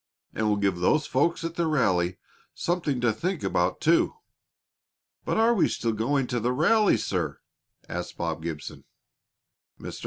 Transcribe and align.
And 0.33 0.47
we'll 0.47 0.57
give 0.57 0.77
those 0.79 1.05
folks 1.05 1.43
at 1.43 1.53
the 1.53 1.67
rally 1.67 2.17
something 2.55 3.01
to 3.01 3.13
think 3.13 3.43
about, 3.43 3.79
too." 3.79 4.15
"But 5.25 5.37
are 5.37 5.53
we 5.53 5.67
still 5.67 5.93
going 5.93 6.25
to 6.25 6.37
have 6.37 6.43
the 6.43 6.53
rally, 6.53 6.97
sir?" 6.97 7.39
asked 7.87 8.17
Bob 8.17 8.41
Gibson. 8.41 8.85
Mr. 9.79 9.99